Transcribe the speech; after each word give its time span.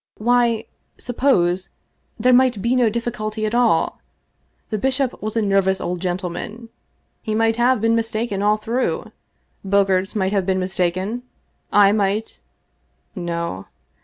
Why— 0.17 0.65
suppose— 1.09 1.69
there 2.19 2.33
might 2.33 2.59
be 2.59 2.75
no 2.75 2.89
difficulty 2.89 3.45
after 3.45 3.55
all! 3.59 4.01
The 4.71 4.79
bishop 4.79 5.21
was 5.21 5.35
a 5.37 5.43
nervous 5.43 5.79
old 5.79 5.99
gentleman. 5.99 6.69
He 7.21 7.35
might 7.35 7.57
have 7.57 7.81
been 7.81 7.95
mistaken 7.95 8.41
all 8.41 8.57
through, 8.57 9.11
Bogaerts 9.63 10.15
might 10.15 10.31
have 10.31 10.47
been 10.47 10.57
mistaken, 10.59 11.21
I 11.71 11.91
might— 11.91 12.41
no. 13.15 13.67